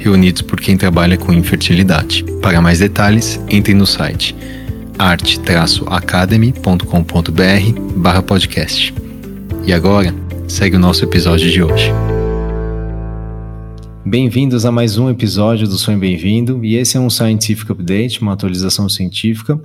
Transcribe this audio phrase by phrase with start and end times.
[0.00, 2.24] reunidos por quem trabalha com infertilidade.
[2.42, 4.34] Para mais detalhes, entre no site
[4.98, 8.92] arte-academy.com.br barra podcast.
[9.64, 10.14] E agora,
[10.46, 11.90] segue o nosso episódio de hoje.
[14.04, 18.32] Bem-vindos a mais um episódio do Sonho Bem-vindo, e esse é um Scientific Update, uma
[18.32, 19.60] atualização científica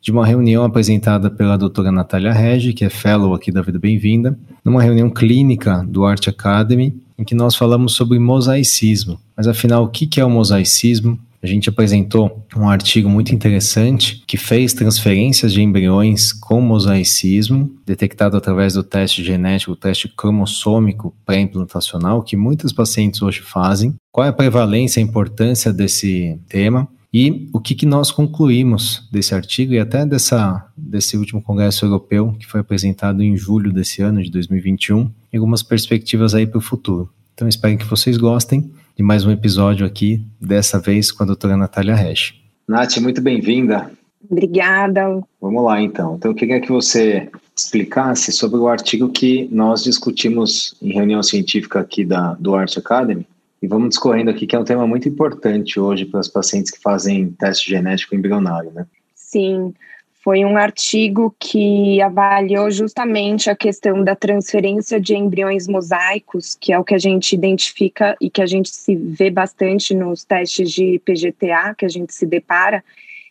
[0.00, 4.38] de uma reunião apresentada pela doutora Natália Regi, que é fellow aqui da Vida Bem-vinda,
[4.64, 9.20] numa reunião clínica do Art Academy, em que nós falamos sobre mosaicismo.
[9.36, 11.18] Mas afinal, o que é o mosaicismo?
[11.42, 18.36] A gente apresentou um artigo muito interessante que fez transferências de embriões com mosaicismo, detectado
[18.36, 23.94] através do teste genético, o teste cromossômico pré-implantacional, que muitos pacientes hoje fazem.
[24.12, 26.86] Qual é a prevalência a importância desse tema?
[27.12, 32.36] E o que, que nós concluímos desse artigo e até dessa, desse último congresso europeu
[32.38, 36.62] que foi apresentado em julho desse ano, de 2021, e algumas perspectivas aí para o
[36.62, 37.10] futuro.
[37.34, 41.56] Então espero que vocês gostem de mais um episódio aqui, dessa vez com a doutora
[41.56, 42.34] Natália Resch.
[42.68, 43.90] Nath, muito bem-vinda.
[44.30, 45.20] Obrigada.
[45.40, 46.14] Vamos lá, então.
[46.16, 51.80] Então, eu queria que você explicasse sobre o artigo que nós discutimos em reunião científica
[51.80, 53.26] aqui da, do Art Academy,
[53.62, 56.80] e vamos discorrendo aqui, que é um tema muito importante hoje para os pacientes que
[56.80, 58.86] fazem teste genético embrionário, né?
[59.14, 59.74] Sim,
[60.22, 66.78] foi um artigo que avaliou justamente a questão da transferência de embriões mosaicos, que é
[66.78, 71.00] o que a gente identifica e que a gente se vê bastante nos testes de
[71.04, 72.84] PGTA, que a gente se depara,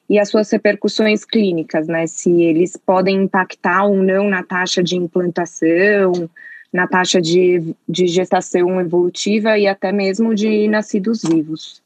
[0.09, 2.07] e as suas repercussões clínicas, né?
[2.07, 6.29] Se eles podem impactar ou não na taxa de implantação,
[6.72, 11.81] na taxa de, de gestação evolutiva e até mesmo de nascidos vivos.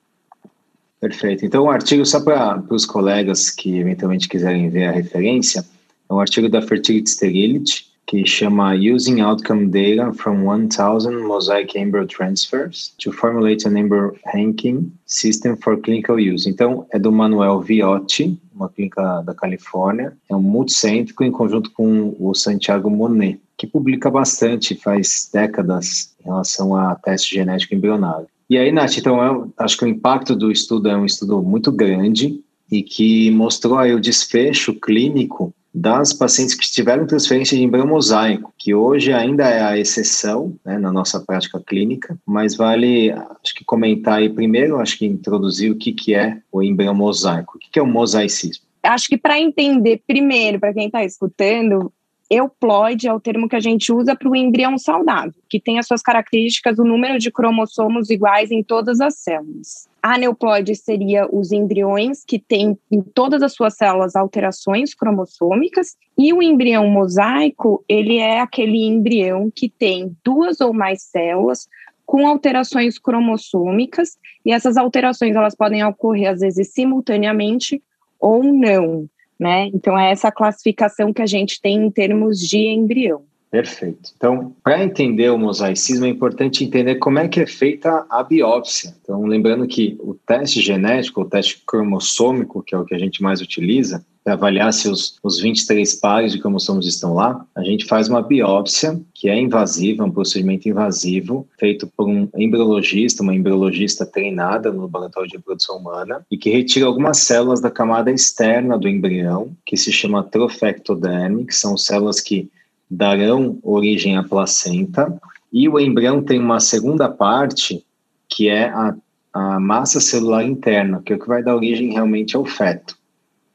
[0.99, 1.45] Perfeito.
[1.45, 5.65] Então, o artigo, só para os colegas que eventualmente quiserem ver a referência,
[6.09, 12.05] é um artigo da Fertility Sterility, que chama Using Outcome Data from 1000 Mosaic Embryo
[12.05, 16.49] Transfers to Formulate an Embryo Ranking System for Clinical Use.
[16.49, 22.15] Então, é do Manuel Viotti, uma clínica da Califórnia, é um multicêntrico em conjunto com
[22.19, 28.27] o Santiago Monet que publica bastante, faz décadas, em relação a teste genético embrionário.
[28.49, 31.71] E aí, Nath, então, eu acho que o impacto do estudo é um estudo muito
[31.71, 37.87] grande e que mostrou aí o desfecho clínico das pacientes que tiveram transferência de embrião
[37.87, 43.55] mosaico, que hoje ainda é a exceção né, na nossa prática clínica, mas vale, acho
[43.55, 47.59] que comentar aí primeiro, acho que introduzir o que, que é o embrião mosaico, o
[47.59, 48.65] que, que é o mosaicismo.
[48.83, 51.91] Acho que para entender primeiro, para quem está escutando,
[52.33, 55.87] euploide é o termo que a gente usa para o embrião saudável, que tem as
[55.87, 59.87] suas características, o número de cromossomos iguais em todas as células.
[60.01, 66.41] Aneuploide seria os embriões que têm em todas as suas células alterações cromossômicas, e o
[66.41, 71.67] embrião mosaico, ele é aquele embrião que tem duas ou mais células
[72.05, 77.81] com alterações cromossômicas, e essas alterações elas podem ocorrer às vezes simultaneamente
[78.19, 79.67] ou não né?
[79.67, 83.23] Então é essa classificação que a gente tem em termos de embrião.
[83.53, 84.11] Perfeito.
[84.17, 88.95] Então, para entender o mosaicismo, é importante entender como é que é feita a biópsia.
[88.99, 93.21] Então, lembrando que o teste genético, o teste cromossômico, que é o que a gente
[93.21, 97.85] mais utiliza, para avaliar se os, os 23 pares de cromossomos estão lá, a gente
[97.85, 104.05] faz uma biópsia, que é invasiva, um procedimento invasivo, feito por um embriologista, uma embriologista
[104.05, 108.87] treinada no laboratório de reprodução humana, e que retira algumas células da camada externa do
[108.87, 112.49] embrião, que se chama trofectoderme, que são células que
[112.89, 115.19] darão origem à placenta,
[115.51, 117.83] e o embrião tem uma segunda parte,
[118.29, 118.95] que é a,
[119.33, 122.95] a massa celular interna, que é o que vai dar origem realmente ao feto.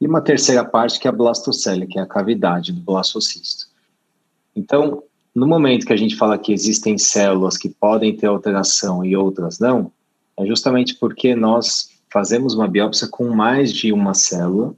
[0.00, 3.66] E uma terceira parte, que é a blastocele, que é a cavidade do blastocisto.
[4.54, 5.02] Então,
[5.34, 9.58] no momento que a gente fala que existem células que podem ter alteração e outras
[9.58, 9.92] não,
[10.36, 14.74] é justamente porque nós fazemos uma biópsia com mais de uma célula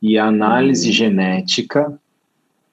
[0.00, 0.92] e a análise uhum.
[0.92, 2.00] genética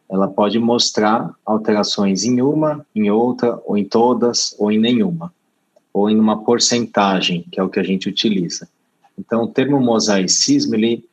[0.10, 5.34] ela pode mostrar alterações em uma, em outra, ou em todas, ou em nenhuma,
[5.92, 8.70] ou em uma porcentagem, que é o que a gente utiliza.
[9.18, 11.04] Então, o termo mosaicismo, ele,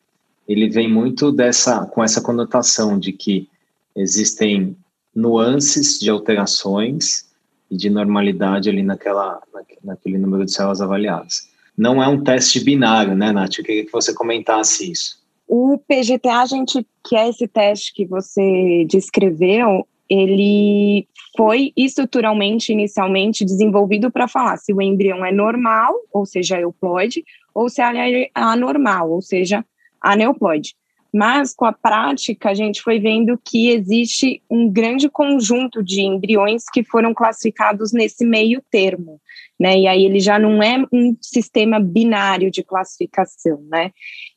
[0.53, 3.49] ele vem muito dessa, com essa conotação de que
[3.97, 4.77] existem
[5.15, 7.31] nuances de alterações
[7.71, 9.41] e de normalidade ali naquela,
[9.83, 11.49] naquele número de células avaliadas.
[11.77, 13.59] não é um teste binário, né, Nath?
[13.59, 15.23] Eu queria que você comentasse isso.
[15.49, 21.07] O PGTA, a gente, que é esse teste que você descreveu, ele
[21.37, 27.69] foi estruturalmente, inicialmente, desenvolvido para falar se o embrião é normal, ou seja, euploide, ou
[27.69, 29.65] se ele é anormal, ou seja,
[30.03, 30.75] aneuploide.
[31.15, 36.65] Mas com a prática, a gente foi vendo que existe um grande conjunto de embriões
[36.73, 39.21] que foram classificados nesse meio termo,
[39.61, 39.79] né?
[39.79, 43.91] E aí ele já não é um sistema binário de classificação, né?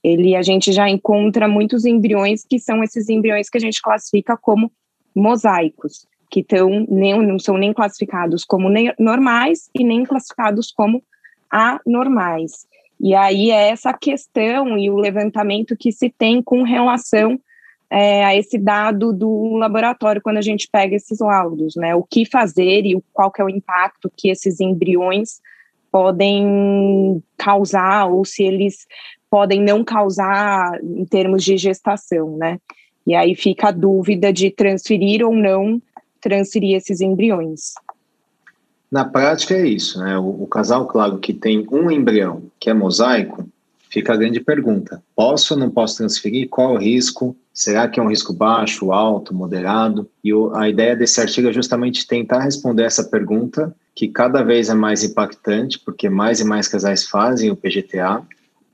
[0.04, 4.36] Ele a gente já encontra muitos embriões que são esses embriões que a gente classifica
[4.36, 4.70] como
[5.16, 8.70] mosaicos, que tão, nem, não são nem classificados como
[9.00, 11.02] normais e nem classificados como
[11.50, 12.68] anormais.
[13.06, 17.40] E aí é essa questão e o levantamento que se tem com relação
[17.88, 21.94] é, a esse dado do laboratório quando a gente pega esses laudos, né?
[21.94, 25.40] O que fazer e qual que é o impacto que esses embriões
[25.92, 28.88] podem causar ou se eles
[29.30, 32.60] podem não causar em termos de gestação, né?
[33.06, 35.80] E aí fica a dúvida de transferir ou não
[36.20, 37.76] transferir esses embriões.
[38.92, 40.18] Na prática é isso, né?
[40.18, 43.48] O, o, casal, claro, que tem um embrião que é mosaico,
[43.90, 46.50] fica a grande pergunta: posso ou não posso transferir?
[46.50, 47.36] Qual o risco?
[47.54, 50.10] Será que é um risco baixo, alto, moderado?
[50.24, 54.70] E o, a ideia desse artigo é justamente tentar responder essa pergunta, que cada vez
[54.70, 58.22] é mais impactante, porque mais e mais casais fazem o PGTA,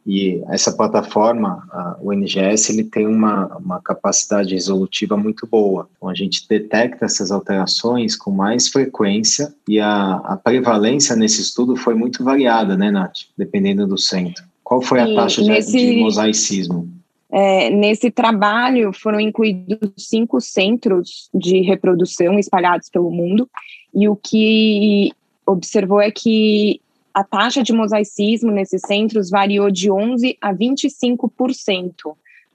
[0.06, 1.63] e essa plataforma,
[2.01, 5.88] o NGS, ele tem uma, uma capacidade resolutiva muito boa.
[5.95, 11.75] Então, a gente detecta essas alterações com mais frequência e a, a prevalência nesse estudo
[11.75, 13.19] foi muito variada, né, Nath?
[13.38, 14.44] Dependendo do centro.
[14.63, 16.89] Qual foi a taxa nesse, de, de mosaicismo?
[17.31, 23.50] É, nesse trabalho foram incluídos cinco centros de reprodução espalhados pelo mundo
[23.94, 25.12] e o que
[25.45, 26.81] observou é que
[27.13, 31.91] a taxa de mosaicismo nesses centros variou de 11% a 25%.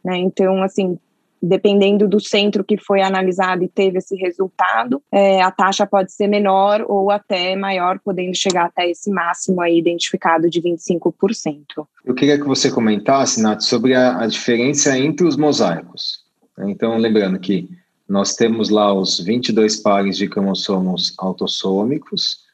[0.05, 0.19] Né?
[0.19, 0.99] Então, assim,
[1.43, 6.27] dependendo do centro que foi analisado e teve esse resultado, é, a taxa pode ser
[6.27, 11.87] menor ou até maior, podendo chegar até esse máximo aí identificado de 25%.
[12.05, 16.25] Eu queria que você comentasse, Nath, sobre a, a diferença entre os mosaicos.
[16.59, 17.69] Então, lembrando que
[18.09, 22.46] nós temos lá os 22 pares de cromossomos autossômicos,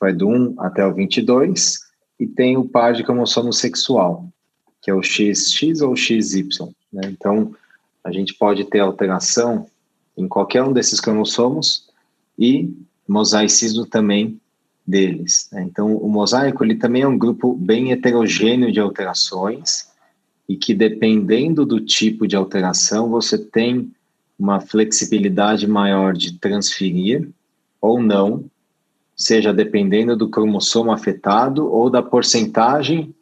[0.00, 1.78] vai do 1 até o 22,
[2.18, 4.26] e tem o par de cromossomo sexual,
[4.80, 6.48] que é o XX ou XY.
[6.92, 7.02] Né?
[7.06, 7.54] Então,
[8.02, 9.66] a gente pode ter alteração
[10.16, 11.88] em qualquer um desses cromossomos
[12.38, 12.74] e
[13.06, 14.40] mosaicismo também
[14.86, 15.48] deles.
[15.52, 15.62] Né?
[15.62, 19.90] Então, o mosaico ele também é um grupo bem heterogêneo de alterações
[20.48, 23.92] e que, dependendo do tipo de alteração, você tem
[24.38, 27.30] uma flexibilidade maior de transferir
[27.80, 28.44] ou não
[29.20, 33.14] seja dependendo do cromossomo afetado ou da porcentagem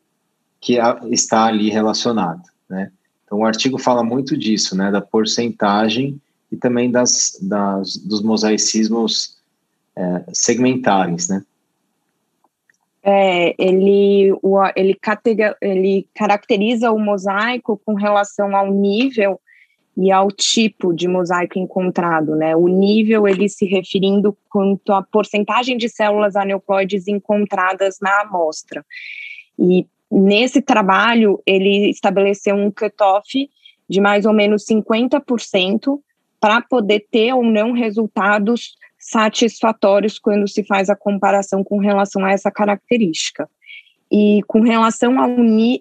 [0.61, 0.79] que
[1.11, 2.93] está ali relacionada, né?
[3.25, 6.19] Então, o artigo fala muito disso, né, da porcentagem
[6.51, 9.37] e também das, das dos mosaicismos
[9.97, 11.45] é, segmentares, né?
[13.03, 14.97] É, ele, o, ele,
[15.61, 19.41] ele caracteriza o mosaico com relação ao nível
[20.01, 22.55] e ao tipo de mosaico encontrado, né?
[22.55, 28.87] O nível ele se referindo quanto à porcentagem de células aneuploides encontradas na amostra.
[29.59, 33.51] E nesse trabalho ele estabeleceu um cutoff
[33.91, 35.99] de mais ou menos 50%
[36.41, 42.31] para poder ter ou não resultados satisfatórios quando se faz a comparação com relação a
[42.31, 43.51] essa característica.
[44.13, 45.31] E com relação ao,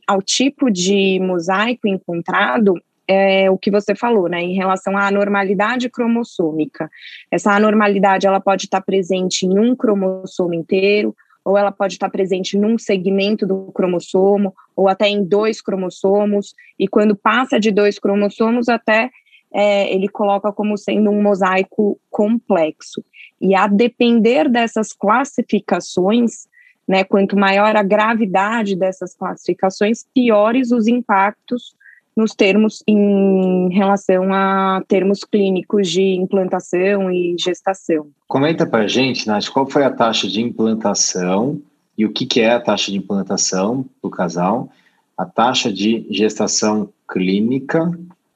[0.08, 5.90] ao tipo de mosaico encontrado, é o que você falou, né, em relação à anormalidade
[5.90, 6.90] cromossômica.
[7.32, 12.58] Essa anormalidade ela pode estar presente em um cromossomo inteiro, ou ela pode estar presente
[12.58, 18.68] num segmento do cromossomo, ou até em dois cromossomos, e quando passa de dois cromossomos,
[18.68, 19.10] até
[19.54, 23.02] é, ele coloca como sendo um mosaico complexo.
[23.40, 26.48] E a depender dessas classificações,
[26.86, 31.77] né, quanto maior a gravidade dessas classificações, piores os impactos
[32.18, 38.08] nos termos em relação a termos clínicos de implantação e gestação.
[38.28, 41.62] Comenta para a gente, Nath, qual foi a taxa de implantação
[41.96, 44.68] e o que, que é a taxa de implantação do casal,
[45.16, 47.92] a taxa de gestação clínica,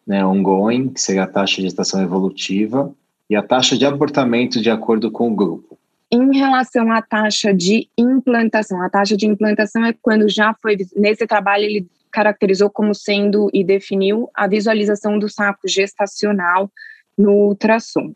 [0.05, 2.93] né, ongoing, que seria a taxa de gestação evolutiva,
[3.27, 5.77] e a taxa de abortamento de acordo com o grupo.
[6.11, 11.25] Em relação à taxa de implantação, a taxa de implantação é quando já foi, nesse
[11.25, 16.69] trabalho ele caracterizou como sendo e definiu a visualização do saco gestacional
[17.17, 18.13] no ultrassom.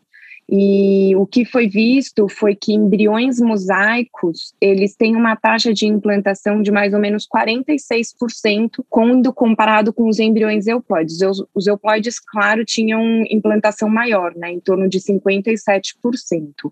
[0.48, 6.62] E o que foi visto foi que embriões mosaicos, eles têm uma taxa de implantação
[6.62, 11.20] de mais ou menos 46% quando comparado com os embriões euploides.
[11.20, 15.92] Os, os euploides, claro, tinham implantação maior, né, em torno de 57%.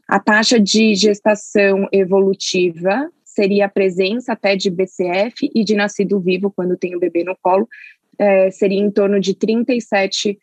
[0.06, 6.52] A taxa de gestação evolutiva seria a presença até de BCF e de nascido vivo
[6.54, 7.68] quando tem o bebê no colo,
[8.18, 10.38] é, seria em torno de 37%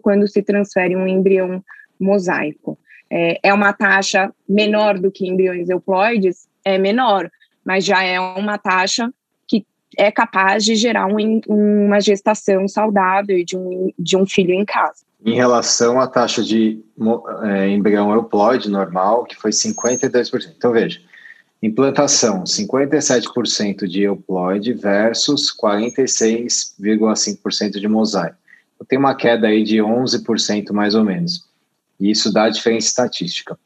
[0.00, 1.62] quando se transfere um embrião
[1.98, 2.78] mosaico.
[3.10, 6.48] É, é uma taxa menor do que embriões euploides?
[6.64, 7.30] É menor,
[7.64, 9.12] mas já é uma taxa
[9.46, 9.64] que
[9.96, 15.04] é capaz de gerar um, uma gestação saudável de um, de um filho em casa.
[15.24, 16.80] Em relação à taxa de
[17.42, 20.52] é, embrião euploide normal, que foi 52%.
[20.56, 21.00] Então, veja,
[21.62, 28.36] implantação, 57% de euploide versus 46,5% de mosaico.
[28.74, 31.46] Então, tem uma queda aí de 11% mais ou menos.
[31.98, 33.58] E isso dá a diferença estatística.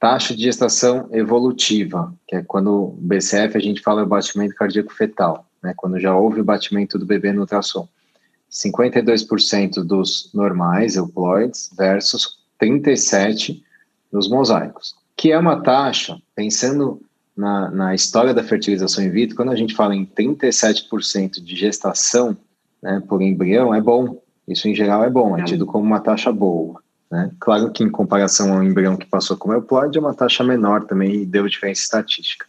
[0.00, 4.92] Taxa de gestação evolutiva, que é quando o BCF a gente fala o batimento cardíaco
[4.92, 7.88] fetal, né, quando já houve o batimento do bebê no ultrassom.
[8.50, 13.62] 52% dos normais euploides versus 37%
[14.12, 17.00] dos mosaicos, que é uma taxa, pensando
[17.36, 22.36] na, na história da fertilização in vitro, quando a gente fala em 37% de gestação
[22.82, 24.20] né, por embrião, é bom.
[24.48, 26.80] Isso em geral é bom, é tido como uma taxa boa.
[27.10, 27.30] Né?
[27.38, 31.22] Claro que em comparação ao embrião que passou como euploide, é uma taxa menor também
[31.22, 32.46] e deu diferença estatística.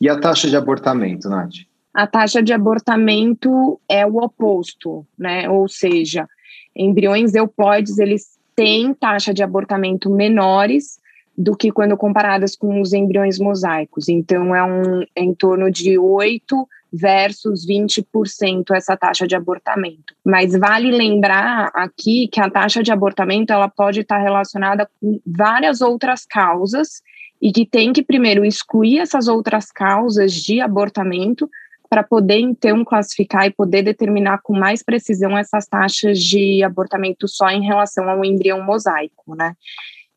[0.00, 1.54] E a taxa de abortamento, Nath?
[1.92, 5.48] A taxa de abortamento é o oposto, né?
[5.50, 6.28] Ou seja,
[6.74, 10.98] embriões euploides, eles têm taxa de abortamento menores
[11.38, 14.08] do que quando comparadas com os embriões mosaicos.
[14.08, 20.16] Então, é, um, é em torno de 8 versus 20% essa taxa de abortamento.
[20.24, 25.80] Mas vale lembrar aqui que a taxa de abortamento ela pode estar relacionada com várias
[25.80, 27.02] outras causas
[27.40, 31.48] e que tem que primeiro excluir essas outras causas de abortamento
[31.88, 37.48] para poder então classificar e poder determinar com mais precisão essas taxas de abortamento só
[37.48, 39.54] em relação ao embrião mosaico, né?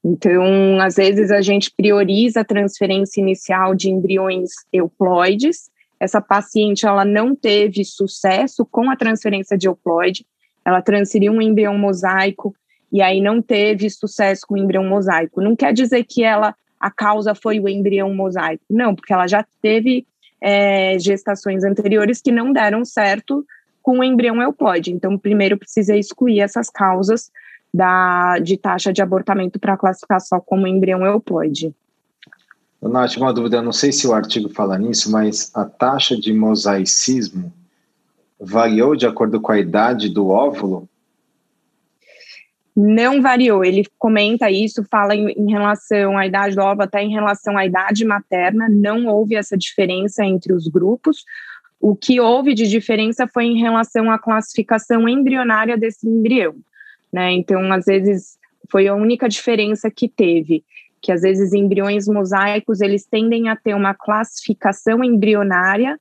[0.03, 5.69] Então, às vezes a gente prioriza a transferência inicial de embriões euploides
[6.01, 10.25] essa paciente ela não teve sucesso com a transferência de euploide,
[10.65, 12.55] ela transferiu um embrião mosaico
[12.91, 15.39] e aí não teve sucesso com o embrião mosaico.
[15.39, 19.45] Não quer dizer que ela a causa foi o embrião mosaico, não, porque ela já
[19.61, 20.07] teve
[20.41, 23.45] é, gestações anteriores que não deram certo
[23.83, 24.91] com o embrião euploide.
[24.91, 27.29] Então, primeiro precisa excluir essas causas
[27.73, 31.73] da, de taxa de abortamento para classificar só como embrião euploide.
[32.81, 37.53] Nath, uma dúvida, não sei se o artigo fala nisso, mas a taxa de mosaicismo
[38.39, 40.89] variou de acordo com a idade do óvulo?
[42.75, 43.63] Não variou.
[43.63, 47.65] Ele comenta isso, fala em, em, relação à idade do óvulo, até em relação à
[47.65, 51.23] idade materna, não houve essa diferença entre os grupos.
[51.79, 56.55] O que houve de diferença foi em relação à classificação embrionária desse embrião.
[57.11, 57.31] Né?
[57.33, 58.37] Então, às vezes,
[58.69, 60.63] foi a única diferença que teve
[61.01, 65.99] que às vezes embriões mosaicos eles tendem a ter uma classificação embrionária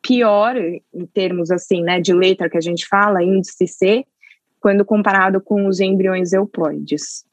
[0.00, 4.04] pior em termos assim, né, de letra que a gente fala, índice C,
[4.58, 7.24] quando comparado com os embriões euploides.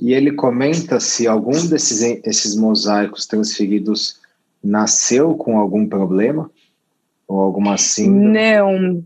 [0.00, 4.20] E ele comenta se algum desses esses mosaicos transferidos
[4.62, 6.50] nasceu com algum problema
[7.28, 8.32] ou alguma síndrome?
[8.32, 9.04] Não,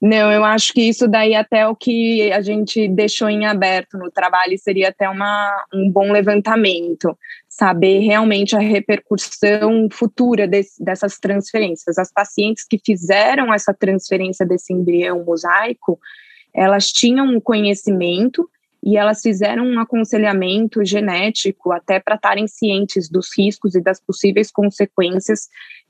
[0.00, 4.10] não, eu acho que isso daí até o que a gente deixou em aberto no
[4.10, 7.16] trabalho seria até uma, um bom levantamento,
[7.48, 11.98] saber realmente a repercussão futura desse, dessas transferências.
[11.98, 15.98] As pacientes que fizeram essa transferência desse embrião mosaico,
[16.54, 18.48] elas tinham um conhecimento
[18.82, 24.50] e elas fizeram um aconselhamento genético até para estarem cientes dos riscos e das possíveis
[24.50, 25.48] consequências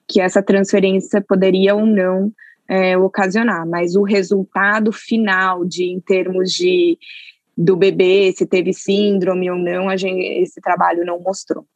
[0.09, 2.33] que essa transferência poderia ou não
[2.71, 6.97] é, ocasionar, mas o resultado final de em termos de
[7.59, 11.67] do bebê, se teve síndrome ou não, a gente, esse trabalho não mostrou.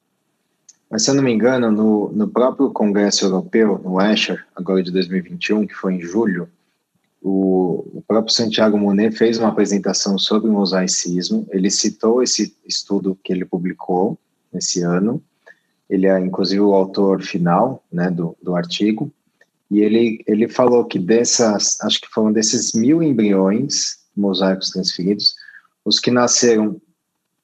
[0.89, 4.93] Mas se eu não me engano, no, no próprio Congresso Europeu, no Escher, agora de
[4.93, 6.49] 2021, que foi em julho,
[7.21, 11.47] o, o próprio Santiago Monet fez uma apresentação sobre o mosaicismo.
[11.51, 14.17] Ele citou esse estudo que ele publicou
[14.55, 15.21] esse ano.
[15.91, 19.13] Ele é, inclusive, o autor final né, do, do artigo.
[19.75, 25.35] E ele, ele falou que dessas, acho que foram desses mil embriões mosaicos transferidos,
[25.85, 26.81] os que nasceram,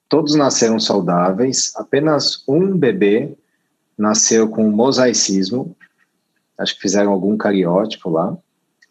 [0.07, 3.35] todos nasceram saudáveis, apenas um bebê
[3.97, 5.75] nasceu com mosaicismo,
[6.57, 8.37] acho que fizeram algum cariótipo lá,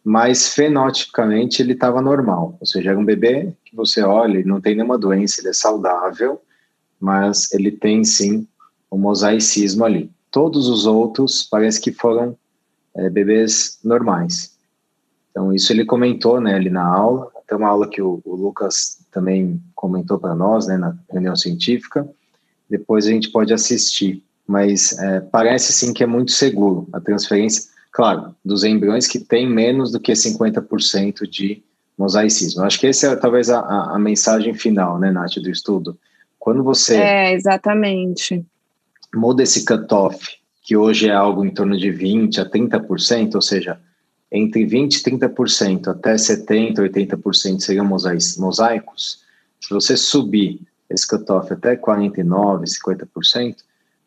[0.04, 4.74] mas fenotipicamente ele estava normal, ou seja, era um bebê que você olha não tem
[4.74, 6.38] nenhuma doença, ele é saudável,
[7.00, 8.46] mas ele tem sim
[8.92, 10.10] um mosaicismo ali.
[10.30, 12.36] Todos os outros parece que foram
[12.96, 14.58] é, bebês normais.
[15.30, 18.98] Então, isso ele comentou né, ali na aula, até uma aula que o, o Lucas
[19.10, 22.08] também comentou para nós, né, na reunião científica.
[22.68, 27.70] Depois a gente pode assistir, mas é, parece sim que é muito seguro a transferência,
[27.92, 31.62] claro, dos embriões que tem menos do que 50% de
[31.96, 32.62] mosaicismo.
[32.64, 35.98] Acho que essa é talvez a, a, mensagem final, né, Nath, do estudo.
[36.38, 36.96] Quando você.
[36.96, 38.44] É, exatamente.
[39.14, 40.39] Muda esse cutoff,
[40.70, 43.80] que hoje é algo em torno de 20% a 30%, ou seja,
[44.30, 49.24] entre 20% e 30%, até 70%, 80% seriam mosaicos.
[49.60, 53.56] Se você subir esse cutoff até 49%, 50%,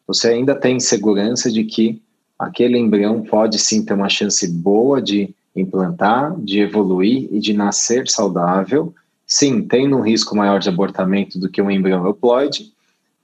[0.07, 2.01] você ainda tem segurança de que
[2.39, 8.07] aquele embrião pode sim ter uma chance boa de implantar, de evoluir e de nascer
[8.07, 8.95] saudável.
[9.27, 12.71] Sim, tem um risco maior de abortamento do que um embrião euploide,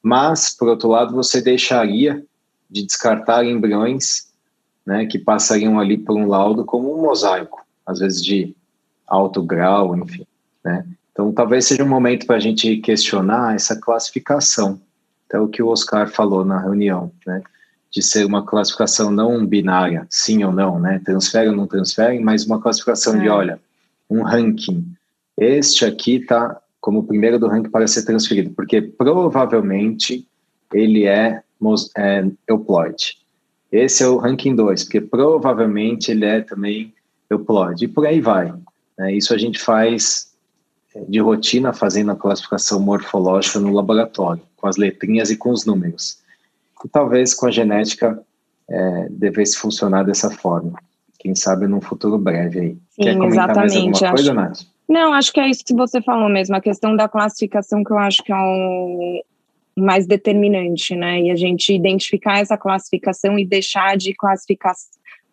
[0.04, 2.22] mas, por outro lado, você deixaria
[2.70, 4.30] de descartar embriões
[4.86, 8.56] né, que passariam ali por um laudo como um mosaico, às vezes de
[9.08, 10.26] alto grau, enfim.
[10.64, 10.86] Né?
[11.12, 14.80] Então, talvez seja um momento para a gente questionar essa classificação,
[15.28, 17.42] até o que o Oscar falou na reunião, né?
[17.92, 21.02] de ser uma classificação não binária, sim ou não, né?
[21.04, 23.20] Transfere ou não transfere, mas uma classificação é.
[23.22, 23.60] de, olha,
[24.10, 24.86] um ranking.
[25.36, 30.26] Este aqui está como o primeiro do ranking para ser transferido, porque provavelmente
[30.74, 31.42] ele é,
[31.98, 33.18] é euploide.
[33.72, 36.94] Esse é o ranking 2, porque provavelmente ele é também
[37.30, 38.52] euploide, e por aí vai.
[38.98, 39.14] Né?
[39.14, 40.34] Isso a gente faz
[40.96, 45.66] é, de rotina, fazendo a classificação morfológica no laboratório, com as letrinhas e com os
[45.66, 46.20] números
[46.86, 48.22] e talvez com a genética
[48.70, 50.80] é, devesse funcionar dessa forma.
[51.18, 52.78] Quem sabe num futuro breve aí.
[52.90, 53.74] Sim, Quer comentar exatamente.
[53.74, 54.60] mais alguma coisa, Nath?
[54.88, 57.98] Não, acho que é isso que você falou mesmo, a questão da classificação que eu
[57.98, 59.24] acho que é o
[59.80, 61.22] mais determinante, né?
[61.22, 64.74] E a gente identificar essa classificação e deixar de classificar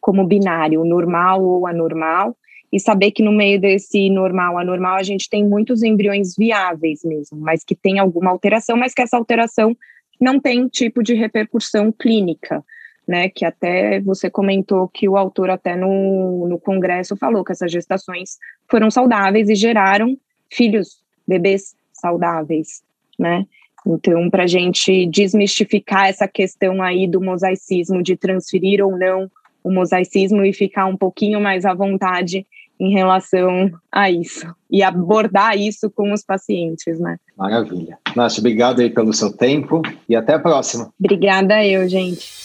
[0.01, 2.37] como binário, normal ou anormal,
[2.73, 7.39] e saber que no meio desse normal anormal a gente tem muitos embriões viáveis mesmo,
[7.39, 9.77] mas que tem alguma alteração, mas que essa alteração
[10.21, 12.65] não tem tipo de repercussão clínica,
[13.07, 13.29] né?
[13.29, 18.39] Que até você comentou que o autor até no, no congresso falou que essas gestações
[18.69, 20.17] foram saudáveis e geraram
[20.51, 22.83] filhos, bebês saudáveis,
[23.19, 23.47] né?
[23.87, 29.31] Então, para a gente desmistificar essa questão aí do mosaicismo, de transferir ou não
[29.63, 32.45] o mosaicismo e ficar um pouquinho mais à vontade
[32.79, 37.17] em relação a isso e abordar isso com os pacientes, né?
[37.37, 37.97] Maravilha.
[38.15, 40.91] Nath, obrigado aí pelo seu tempo e até a próxima.
[40.99, 42.45] Obrigada eu, gente.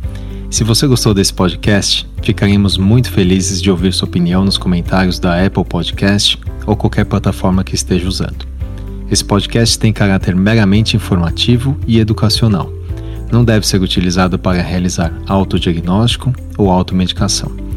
[0.51, 5.45] Se você gostou desse podcast, ficaremos muito felizes de ouvir sua opinião nos comentários da
[5.45, 8.47] Apple Podcast ou qualquer plataforma que esteja usando.
[9.11, 12.73] Esse podcast tem caráter meramente informativo e educacional.
[13.31, 17.68] Não deve ser utilizado para realizar autodiagnóstico ou automedicação.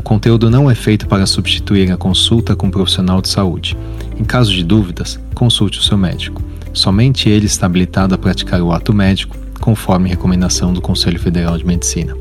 [0.00, 3.76] O conteúdo não é feito para substituir a consulta com um profissional de saúde.
[4.18, 6.42] Em caso de dúvidas, consulte o seu médico.
[6.72, 11.66] Somente ele está habilitado a praticar o ato médico conforme recomendação do Conselho Federal de
[11.66, 12.16] Medicina.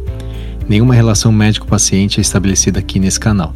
[0.68, 3.54] Nenhuma relação médico-paciente é estabelecida aqui nesse canal.